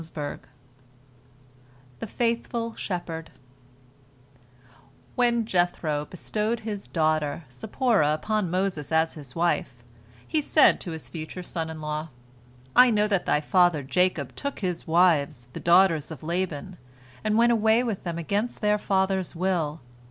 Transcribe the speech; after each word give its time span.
"THE 1.99 2.07
FAITHFUL 2.07 2.73
SHEPHERD 2.73 3.29
When 5.13 5.45
Jethro 5.45 6.05
bestowed 6.05 6.61
his 6.61 6.87
daughter 6.87 7.43
Zipporah 7.51 8.11
upon 8.15 8.49
Moses 8.49 8.91
as 8.91 9.13
his 9.13 9.35
wife, 9.35 9.75
he 10.27 10.41
said 10.41 10.81
to 10.81 10.91
his 10.93 11.07
future 11.07 11.43
son 11.43 11.69
in 11.69 11.81
law: 11.81 12.07
"I 12.75 12.89
know 12.89 13.07
that 13.09 13.27
thy 13.27 13.41
father 13.41 13.83
Jacob 13.83 14.33
took 14.35 14.61
his 14.61 14.87
wives, 14.87 15.49
the 15.53 15.59
daughters 15.59 16.09
of 16.09 16.23
Laban, 16.23 16.77
and 17.23 17.37
went 17.37 17.51
away 17.51 17.83
with 17.83 18.03
them 18.03 18.17
against 18.17 18.59
their 18.61 18.79
father's 18.79 19.35
will. 19.35 19.81